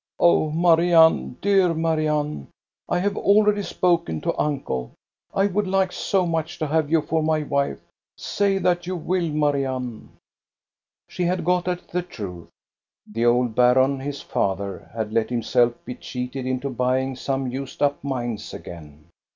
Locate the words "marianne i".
1.75-2.97